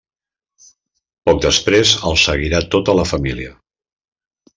Poc 1.29 1.43
després 1.43 1.91
el 2.13 2.17
seguirà 2.25 2.63
tota 2.77 2.97
la 3.01 3.05
família. 3.11 3.53